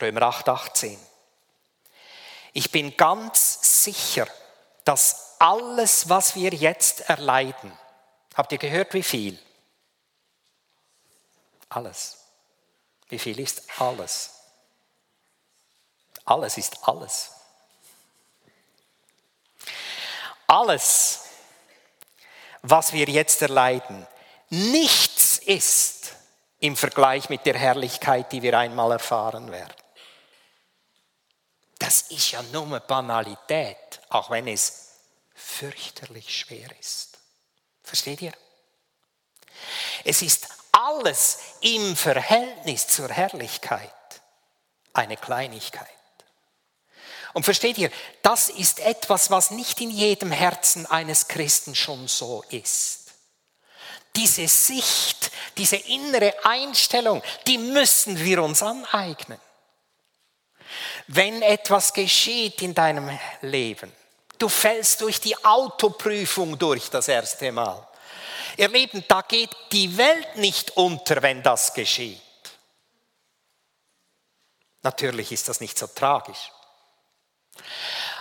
[0.00, 0.98] Römer 8, 18.
[2.52, 4.28] Ich bin ganz sicher,
[4.84, 7.76] dass alles, was wir jetzt erleiden,
[8.36, 9.36] habt ihr gehört, wie viel?
[11.70, 12.18] Alles.
[13.08, 14.30] Wie viel ist alles?
[16.24, 17.32] Alles ist alles.
[20.54, 21.22] Alles,
[22.62, 24.06] was wir jetzt erleiden,
[24.50, 26.12] nichts ist
[26.60, 29.74] im Vergleich mit der Herrlichkeit, die wir einmal erfahren werden.
[31.80, 34.90] Das ist ja nur eine Banalität, auch wenn es
[35.34, 37.18] fürchterlich schwer ist.
[37.82, 38.32] Versteht ihr?
[40.04, 43.90] Es ist alles im Verhältnis zur Herrlichkeit
[44.92, 45.88] eine Kleinigkeit.
[47.34, 47.90] Und versteht ihr,
[48.22, 53.12] das ist etwas, was nicht in jedem Herzen eines Christen schon so ist.
[54.14, 59.40] Diese Sicht, diese innere Einstellung, die müssen wir uns aneignen.
[61.08, 63.92] Wenn etwas geschieht in deinem Leben,
[64.38, 67.86] du fällst durch die Autoprüfung durch das erste Mal.
[68.56, 72.20] Ihr Lieben, da geht die Welt nicht unter, wenn das geschieht.
[74.82, 76.52] Natürlich ist das nicht so tragisch.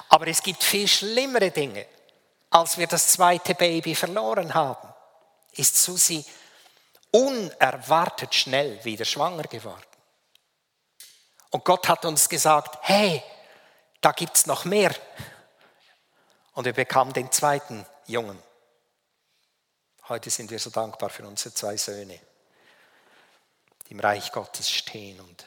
[0.10, 1.86] Aber es gibt viel schlimmere Dinge,
[2.50, 4.88] als wir das zweite Baby verloren haben.
[5.54, 6.24] Ist Susi
[7.12, 9.86] unerwartet schnell wieder schwanger geworden.
[11.52, 13.24] Und Gott hat uns gesagt, hey,
[14.02, 14.94] da gibt es noch mehr.
[16.54, 18.42] Und wir bekamen den zweiten Jungen.
[20.10, 22.20] Heute sind wir so dankbar für unsere zwei Söhne,
[23.88, 25.46] die im Reich Gottes stehen und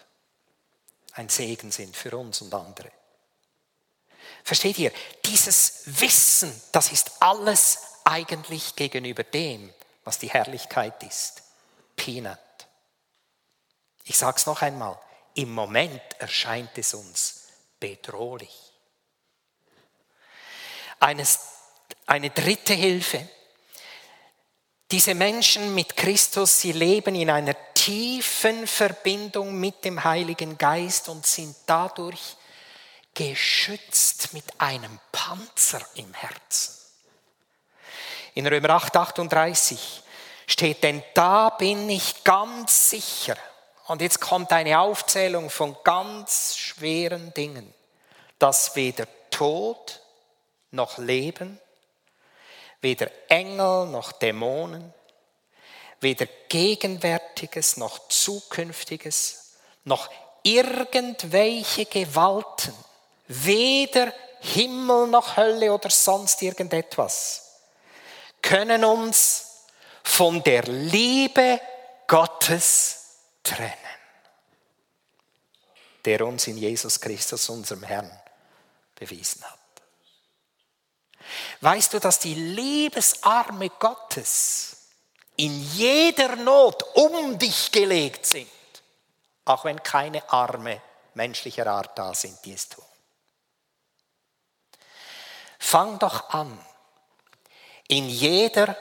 [1.14, 2.90] ein Segen sind für uns und andere.
[4.44, 4.92] Versteht ihr?
[5.24, 9.72] Dieses Wissen, das ist alles eigentlich gegenüber dem,
[10.04, 11.42] was die Herrlichkeit ist.
[11.96, 12.38] Peanut.
[14.04, 14.98] Ich sage es noch einmal.
[15.34, 17.48] Im Moment erscheint es uns
[17.80, 18.72] bedrohlich.
[21.00, 21.40] Eines,
[22.06, 23.28] eine dritte Hilfe.
[24.90, 31.26] Diese Menschen mit Christus, sie leben in einer tiefen Verbindung mit dem Heiligen Geist und
[31.26, 32.36] sind dadurch
[33.16, 36.74] geschützt mit einem Panzer im Herzen.
[38.34, 40.02] In Römer 8, 38
[40.46, 43.36] steht, denn da bin ich ganz sicher.
[43.86, 47.72] Und jetzt kommt eine Aufzählung von ganz schweren Dingen,
[48.38, 50.02] dass weder Tod
[50.70, 51.58] noch Leben,
[52.82, 54.92] weder Engel noch Dämonen,
[56.00, 60.10] weder Gegenwärtiges noch Zukünftiges, noch
[60.42, 62.74] irgendwelche Gewalten,
[63.28, 67.42] weder Himmel noch Hölle oder sonst irgendetwas,
[68.42, 69.64] können uns
[70.02, 71.60] von der Liebe
[72.06, 72.98] Gottes
[73.42, 73.72] trennen,
[76.04, 78.10] der uns in Jesus Christus, unserem Herrn,
[78.94, 79.58] bewiesen hat.
[81.60, 84.76] Weißt du, dass die Liebesarme Gottes
[85.36, 88.48] in jeder Not um dich gelegt sind?
[89.46, 90.82] auch wenn keine Arme
[91.14, 92.84] menschlicher Art da sind, die es tun.
[95.66, 96.56] Fang doch an,
[97.88, 98.76] in jeder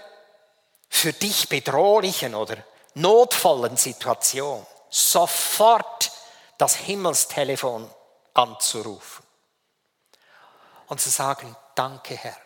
[0.88, 6.12] für dich bedrohlichen oder notvollen Situation sofort
[6.60, 7.92] das Himmelstelefon
[8.36, 9.26] anzurufen
[10.86, 12.38] und zu sagen, danke Herr,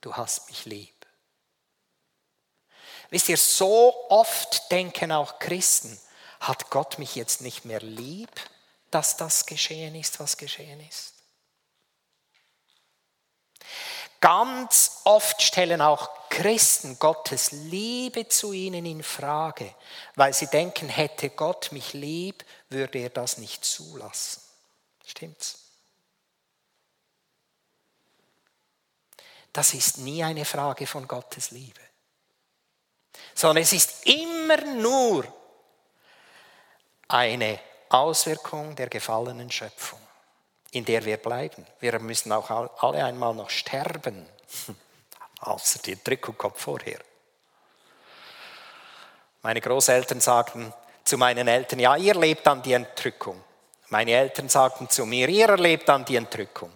[0.00, 1.06] du hast mich lieb.
[3.10, 6.00] Wisst ihr, so oft denken auch Christen,
[6.40, 8.30] hat Gott mich jetzt nicht mehr lieb,
[8.90, 11.15] dass das geschehen ist, was geschehen ist?
[14.20, 19.74] Ganz oft stellen auch Christen Gottes Liebe zu ihnen in Frage,
[20.14, 24.42] weil sie denken, hätte Gott mich lieb, würde er das nicht zulassen.
[25.06, 25.58] Stimmt's?
[29.52, 31.80] Das ist nie eine Frage von Gottes Liebe,
[33.34, 35.24] sondern es ist immer nur
[37.08, 40.00] eine Auswirkung der gefallenen Schöpfung,
[40.72, 41.66] in der wir bleiben.
[41.80, 42.50] Wir müssen auch
[42.82, 44.26] alle einmal noch sterben,
[45.40, 47.00] außer die Drückung kommt vorher.
[49.42, 50.72] Meine Großeltern sagten
[51.04, 53.42] zu meinen Eltern, ja, ihr lebt an die Entrückung.
[53.88, 56.72] Meine Eltern sagten zu mir, ihr erlebt an die Entrückung.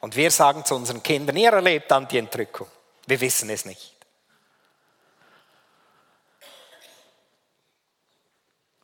[0.00, 2.68] Und wir sagen zu unseren Kindern, ihr erlebt an die Entrückung.
[3.06, 3.94] Wir wissen es nicht.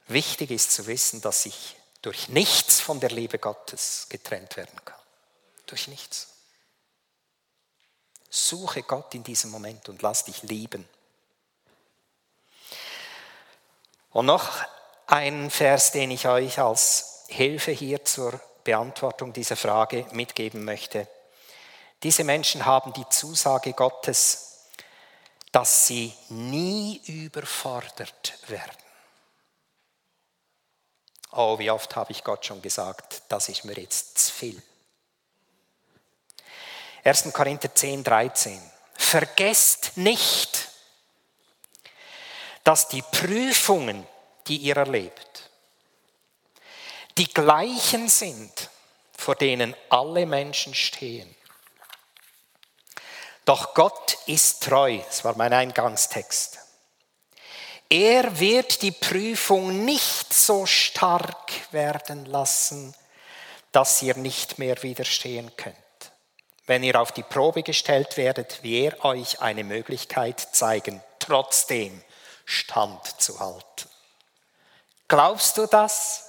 [0.09, 4.99] Wichtig ist zu wissen, dass ich durch nichts von der Liebe Gottes getrennt werden kann.
[5.67, 6.29] Durch nichts.
[8.31, 10.89] Suche Gott in diesem Moment und lass dich lieben.
[14.11, 14.65] Und noch
[15.07, 21.09] ein Vers, den ich euch als Hilfe hier zur Beantwortung dieser Frage mitgeben möchte.
[22.03, 24.67] Diese Menschen haben die Zusage Gottes,
[25.53, 28.90] dass sie nie überfordert werden.
[31.33, 34.63] Oh, wie oft habe ich Gott schon gesagt, das ist mir jetzt zu viel.
[37.05, 37.33] 1.
[37.33, 38.61] Korinther 10, 13.
[38.95, 40.69] Vergesst nicht,
[42.65, 44.07] dass die Prüfungen,
[44.47, 45.51] die ihr erlebt,
[47.17, 48.71] die gleichen sind,
[49.17, 51.35] vor denen alle Menschen stehen.
[53.45, 56.60] Doch Gott ist treu, das war mein Eingangstext.
[57.93, 62.95] Er wird die Prüfung nicht so stark werden lassen,
[63.73, 65.77] dass ihr nicht mehr widerstehen könnt.
[66.67, 72.01] Wenn ihr auf die Probe gestellt werdet, wird er euch eine Möglichkeit zeigen, trotzdem
[72.45, 73.89] Stand zu halten.
[75.09, 76.27] Glaubst du das?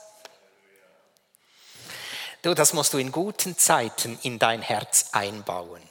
[2.41, 5.83] Du, das musst du in guten Zeiten in dein Herz einbauen.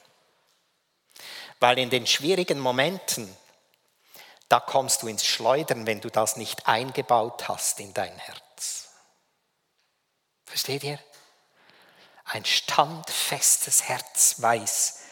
[1.60, 3.36] Weil in den schwierigen Momenten
[4.50, 8.88] da kommst du ins Schleudern, wenn du das nicht eingebaut hast in dein Herz.
[10.44, 10.98] Versteht ihr?
[12.24, 15.02] Ein standfestes Herz weiß,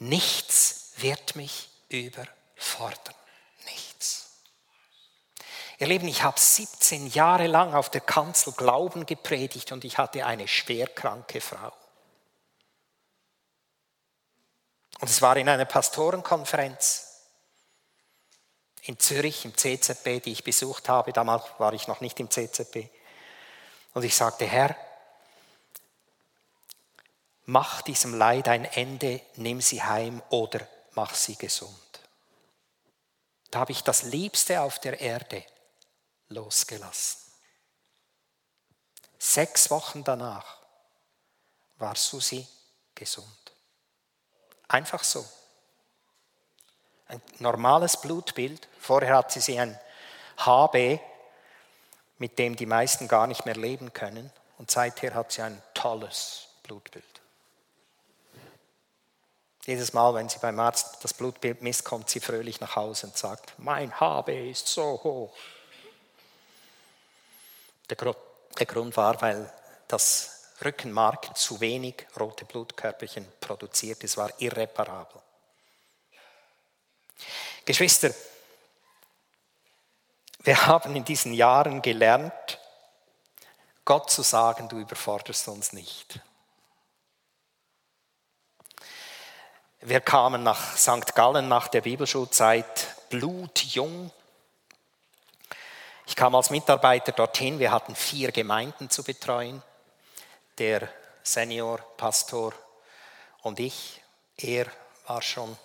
[0.00, 3.14] nichts wird mich überfordern.
[3.66, 4.42] Nichts.
[5.78, 10.26] Ihr Lieben, ich habe 17 Jahre lang auf der Kanzel Glauben gepredigt und ich hatte
[10.26, 11.72] eine schwerkranke Frau.
[14.98, 17.07] Und es war in einer Pastorenkonferenz
[18.88, 21.12] in Zürich im CZB, die ich besucht habe.
[21.12, 22.88] Damals war ich noch nicht im CZB.
[23.92, 24.74] Und ich sagte, Herr,
[27.44, 31.74] mach diesem Leid ein Ende, nimm sie heim oder mach sie gesund.
[33.50, 35.44] Da habe ich das Liebste auf der Erde
[36.30, 37.20] losgelassen.
[39.18, 40.56] Sechs Wochen danach
[41.76, 42.46] war Susi
[42.94, 43.52] gesund.
[44.66, 45.26] Einfach so
[47.08, 48.68] ein normales Blutbild.
[48.80, 49.78] Vorher hatte sie ein
[50.38, 51.00] HB,
[52.18, 54.30] mit dem die meisten gar nicht mehr leben können.
[54.58, 57.04] Und seither hat sie ein tolles Blutbild.
[59.64, 63.16] Jedes Mal, wenn sie beim Arzt das Blutbild misst, kommt sie fröhlich nach Hause und
[63.16, 65.36] sagt, mein HB ist so hoch.
[67.90, 69.52] Der Grund war, weil
[69.86, 74.02] das Rückenmark zu wenig rote Blutkörperchen produziert.
[74.04, 75.20] Es war irreparabel.
[77.64, 78.14] Geschwister,
[80.40, 82.58] wir haben in diesen Jahren gelernt,
[83.84, 86.20] Gott zu sagen, du überforderst uns nicht.
[89.80, 91.14] Wir kamen nach St.
[91.14, 94.10] Gallen nach der Bibelschulzeit blutjung.
[96.06, 97.58] Ich kam als Mitarbeiter dorthin.
[97.58, 99.62] Wir hatten vier Gemeinden zu betreuen.
[100.58, 100.88] Der
[101.22, 102.52] Seniorpastor
[103.42, 104.02] und ich.
[104.36, 104.66] Er
[105.06, 105.56] war schon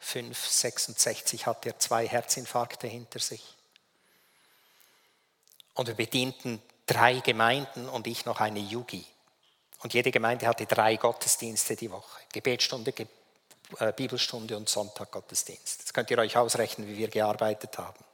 [0.00, 3.56] 5, 66 hat er zwei Herzinfarkte hinter sich.
[5.74, 9.06] Und wir bedienten drei Gemeinden und ich noch eine Yugi.
[9.82, 12.20] Und jede Gemeinde hatte drei Gottesdienste die Woche.
[12.32, 13.06] Gebetsstunde, Ge
[13.78, 15.80] äh, Bibelstunde und Sonntaggottesdienst.
[15.80, 18.04] Jetzt könnt ihr euch ausrechnen, wie wir gearbeitet haben.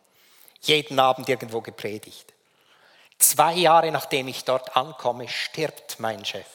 [0.61, 2.33] Jeden Abend irgendwo gepredigt.
[3.19, 6.47] Zwei Jahre nachdem ich dort ankomme, stirbt mein Chef.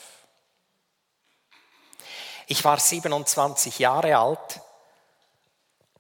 [2.48, 4.62] Ich war 27 Jahre alt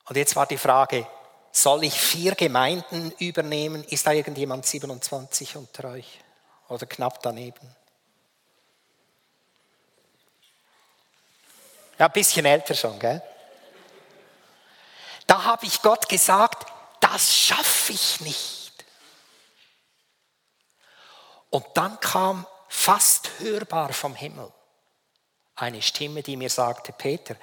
[0.05, 1.07] und jetzt war die Frage,
[1.51, 3.83] soll ich vier Gemeinden übernehmen?
[3.83, 6.19] Ist da irgendjemand 27 unter euch
[6.69, 7.75] oder knapp daneben?
[11.99, 13.21] Ja, ein bisschen älter schon, gell?
[15.27, 18.85] Da habe ich Gott gesagt, das schaffe ich nicht.
[21.49, 24.51] Und dann kam fast hörbar vom Himmel
[25.61, 27.35] eine Stimme, die mir sagte, Peter,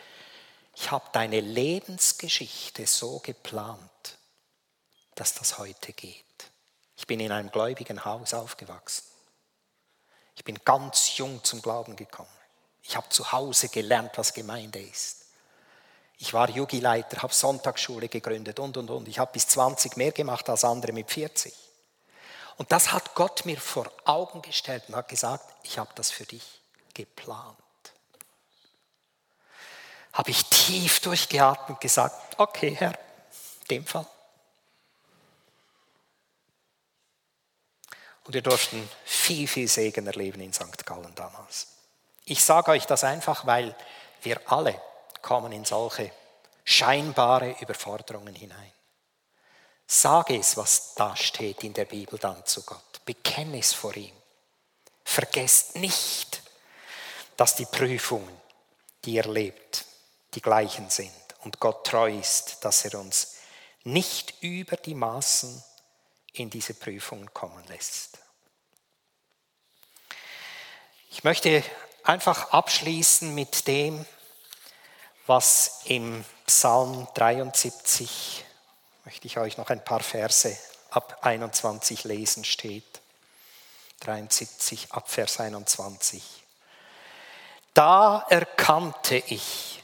[0.80, 3.80] ich habe deine Lebensgeschichte so geplant,
[5.16, 6.24] dass das heute geht.
[6.96, 9.04] Ich bin in einem gläubigen Haus aufgewachsen.
[10.36, 12.28] Ich bin ganz jung zum Glauben gekommen.
[12.84, 15.26] Ich habe zu Hause gelernt, was Gemeinde ist.
[16.18, 19.08] Ich war Jugileiter, habe Sonntagsschule gegründet und, und, und.
[19.08, 21.52] Ich habe bis 20 mehr gemacht als andere mit 40.
[22.56, 26.24] Und das hat Gott mir vor Augen gestellt und hat gesagt, ich habe das für
[26.24, 26.60] dich
[26.94, 27.58] geplant.
[30.18, 32.98] Habe ich tief durchgeatmet und gesagt, okay Herr,
[33.60, 34.04] in dem Fall.
[38.24, 40.84] Und wir durften viel, viel Segen erleben in St.
[40.84, 41.68] Gallen damals.
[42.24, 43.76] Ich sage euch das einfach, weil
[44.22, 44.82] wir alle
[45.22, 46.10] kommen in solche
[46.64, 48.72] scheinbare Überforderungen hinein.
[49.86, 53.04] Sage es, was da steht in der Bibel dann zu Gott.
[53.04, 54.16] Bekenne es vor ihm.
[55.04, 56.42] Vergesst nicht,
[57.36, 58.36] dass die Prüfungen,
[59.04, 59.86] die ihr lebt,
[60.38, 61.10] die gleichen sind
[61.42, 63.38] und Gott treu ist, dass er uns
[63.82, 65.64] nicht über die Maßen
[66.32, 68.18] in diese Prüfungen kommen lässt.
[71.10, 71.64] Ich möchte
[72.04, 74.06] einfach abschließen mit dem,
[75.26, 78.44] was im Psalm 73,
[79.06, 80.56] möchte ich euch noch ein paar Verse
[80.90, 83.00] ab 21 lesen, steht.
[84.00, 86.22] 73 ab Vers 21.
[87.74, 89.77] Da erkannte ich,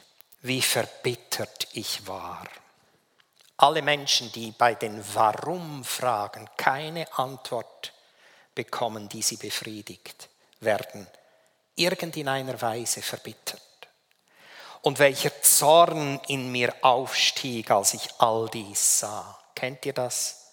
[0.45, 2.43] wie verbittert ich war.
[3.57, 7.93] Alle Menschen, die bei den Warum-Fragen keine Antwort
[8.53, 10.29] bekommen, die sie befriedigt,
[10.59, 11.07] werden
[11.75, 13.61] irgend in einer Weise verbittert.
[14.81, 19.39] Und welcher Zorn in mir aufstieg, als ich all dies sah.
[19.55, 20.51] Kennt ihr das?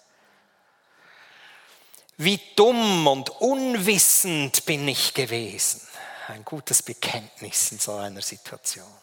[2.16, 5.86] Wie dumm und unwissend bin ich gewesen.
[6.28, 9.02] Ein gutes Bekenntnis in so einer Situation.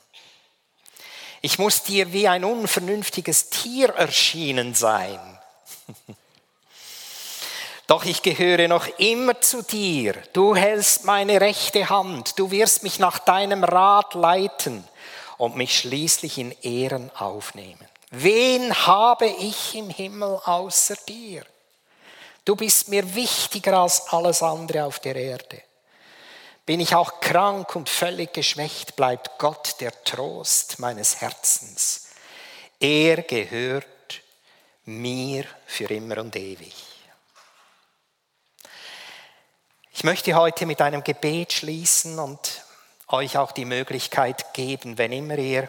[1.41, 5.19] Ich muss dir wie ein unvernünftiges Tier erschienen sein.
[7.87, 10.13] Doch ich gehöre noch immer zu dir.
[10.33, 12.37] Du hältst meine rechte Hand.
[12.37, 14.83] Du wirst mich nach deinem Rat leiten
[15.37, 17.87] und mich schließlich in Ehren aufnehmen.
[18.11, 21.43] Wen habe ich im Himmel außer dir?
[22.45, 25.61] Du bist mir wichtiger als alles andere auf der Erde.
[26.69, 32.09] Bin ich auch krank und völlig geschwächt, bleibt Gott der Trost meines Herzens.
[32.79, 34.21] Er gehört
[34.85, 36.75] mir für immer und ewig.
[39.93, 42.63] Ich möchte heute mit einem Gebet schließen und
[43.07, 45.67] euch auch die Möglichkeit geben, wenn immer ihr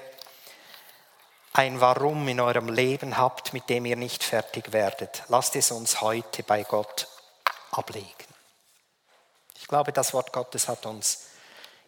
[1.54, 6.02] ein Warum in eurem Leben habt, mit dem ihr nicht fertig werdet, lasst es uns
[6.02, 7.08] heute bei Gott
[7.70, 8.19] ablegen.
[9.70, 11.26] Ich glaube, das Wort Gottes hat uns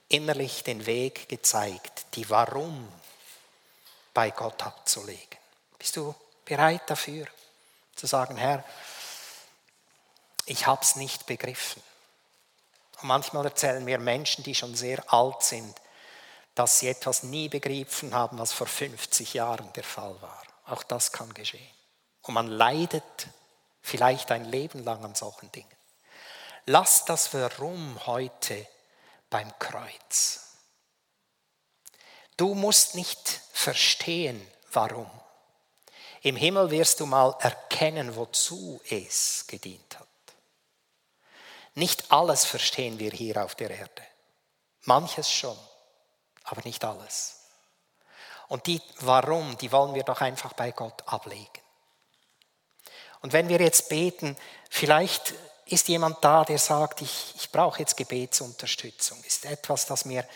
[0.06, 2.86] innerlich den Weg gezeigt, die Warum
[4.14, 5.36] bei Gott abzulegen.
[5.80, 6.14] Bist du
[6.44, 7.26] bereit dafür,
[7.96, 8.62] zu sagen, Herr,
[10.46, 11.82] ich habe es nicht begriffen.
[13.00, 15.74] Und manchmal erzählen mir Menschen, die schon sehr alt sind,
[16.54, 20.44] dass sie etwas nie begriffen haben, was vor 50 Jahren der Fall war.
[20.66, 21.74] Auch das kann geschehen.
[22.22, 23.26] Und man leidet
[23.80, 25.81] vielleicht ein Leben lang an solchen Dingen.
[26.66, 28.66] Lass das Warum heute
[29.28, 30.40] beim Kreuz.
[32.36, 35.10] Du musst nicht verstehen, warum.
[36.22, 40.06] Im Himmel wirst du mal erkennen, wozu es gedient hat.
[41.74, 44.02] Nicht alles verstehen wir hier auf der Erde.
[44.82, 45.58] Manches schon,
[46.44, 47.40] aber nicht alles.
[48.48, 51.48] Und die Warum, die wollen wir doch einfach bei Gott ablegen.
[53.20, 54.36] Und wenn wir jetzt beten,
[54.68, 55.34] vielleicht
[55.66, 59.22] ist jemand da, der sagt, ich, ich brauche jetzt Gebetsunterstützung.
[59.24, 60.26] Ist etwas, das mir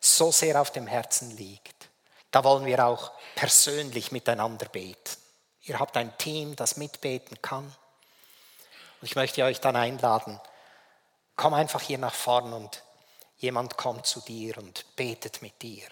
[0.00, 1.88] so sehr auf dem Herzen liegt.
[2.30, 5.16] Da wollen wir auch persönlich miteinander beten.
[5.62, 7.64] Ihr habt ein Team, das mitbeten kann.
[7.64, 10.40] Und ich möchte euch dann einladen,
[11.36, 12.82] komm einfach hier nach vorn und
[13.38, 15.86] jemand kommt zu dir und betet mit dir.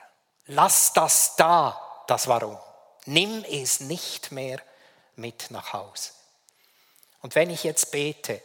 [0.47, 2.59] Lass das da, das Warum.
[3.05, 4.61] Nimm es nicht mehr
[5.17, 6.11] mit nach Hause.
[7.21, 8.43] Und wenn ich jetzt bete,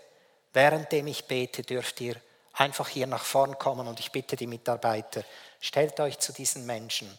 [0.54, 2.20] währenddem ich bete, dürft ihr
[2.54, 5.24] einfach hier nach vorn kommen und ich bitte die Mitarbeiter,
[5.60, 7.18] stellt euch zu diesen Menschen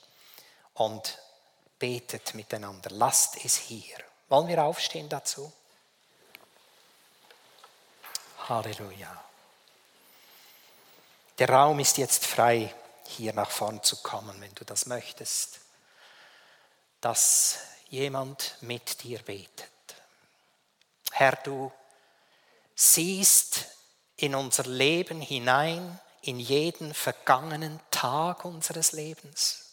[0.75, 1.19] und
[1.79, 2.91] betet miteinander.
[2.93, 3.97] Lasst es hier.
[4.29, 5.53] Wollen wir aufstehen dazu?
[8.49, 9.25] Halleluja.
[11.39, 12.73] Der Raum ist jetzt frei,
[13.07, 15.61] hier nach vorn zu kommen, wenn du das möchtest,
[17.01, 17.59] dass
[17.89, 19.71] jemand mit dir betet.
[21.11, 21.73] Herr, du
[22.75, 23.67] siehst
[24.17, 29.65] in unser Leben hinein, in jeden vergangenen Tag unseres Lebens.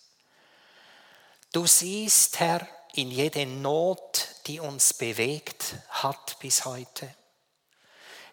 [1.54, 7.14] Du siehst, Herr, in jede Not, die uns bewegt hat bis heute.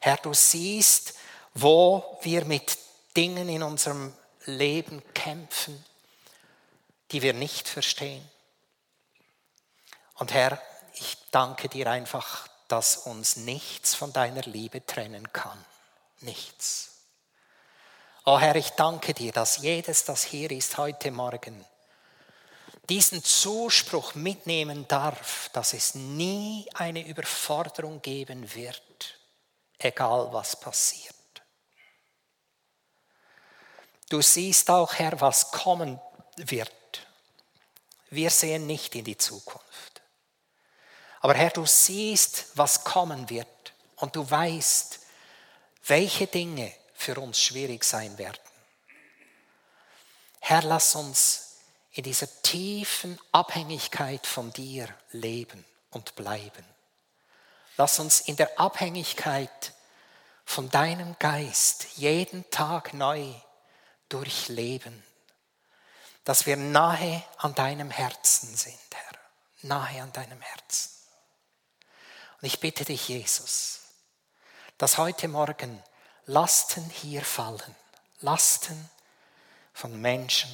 [0.01, 1.15] Herr, du siehst,
[1.55, 2.79] wo wir mit
[3.17, 4.13] Dingen in unserem
[4.45, 5.85] Leben kämpfen,
[7.11, 8.29] die wir nicht verstehen.
[10.15, 10.61] Und Herr,
[10.95, 15.65] ich danke dir einfach, dass uns nichts von deiner Liebe trennen kann.
[16.21, 16.91] Nichts.
[18.25, 21.65] Oh Herr, ich danke dir, dass jedes, das hier ist heute Morgen,
[22.89, 29.19] diesen Zuspruch mitnehmen darf, dass es nie eine Überforderung geben wird,
[29.79, 31.15] egal was passiert.
[34.09, 36.01] Du siehst auch, Herr, was kommen
[36.37, 36.73] wird.
[38.11, 39.88] Wir sehen nicht in die Zukunft.
[41.21, 43.49] Aber Herr, du siehst, was kommen wird
[43.97, 45.01] und du weißt,
[45.87, 48.41] welche Dinge für uns schwierig sein werden.
[50.41, 51.57] Herr, lass uns
[51.93, 56.65] in dieser tiefen Abhängigkeit von dir leben und bleiben.
[57.77, 59.73] Lass uns in der Abhängigkeit
[60.45, 63.33] von deinem Geist jeden Tag neu
[64.09, 65.03] durchleben,
[66.25, 69.19] dass wir nahe an deinem Herzen sind, Herr,
[69.63, 70.98] nahe an deinem Herzen.
[72.41, 73.81] Und ich bitte dich, Jesus,
[74.77, 75.83] dass heute Morgen
[76.27, 77.75] Lasten hier fallen,
[78.21, 78.91] Lasten
[79.73, 80.51] von Menschen,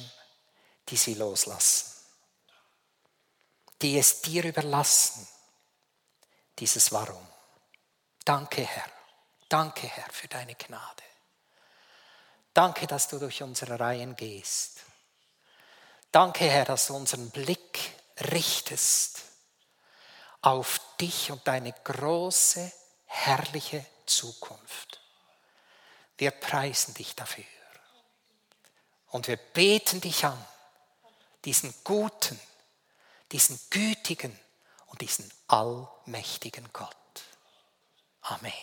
[0.89, 1.91] die sie loslassen,
[3.81, 5.27] die es dir überlassen,
[6.57, 7.27] dieses Warum.
[8.23, 8.89] Danke, Herr.
[9.49, 11.03] Danke, Herr, für deine Gnade.
[12.53, 14.79] Danke, dass du durch unsere Reihen gehst.
[16.11, 17.93] Danke, Herr, dass du unseren Blick
[18.31, 19.34] richtest
[20.45, 22.71] auf dich und deine große,
[23.05, 25.01] herrliche Zukunft.
[26.17, 27.43] Wir preisen dich dafür.
[29.07, 30.45] Und wir beten dich an,
[31.45, 32.39] diesen guten,
[33.31, 34.39] diesen gütigen
[34.87, 36.95] und diesen allmächtigen Gott.
[38.21, 38.53] Amen.